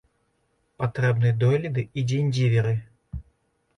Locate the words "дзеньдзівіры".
2.13-2.73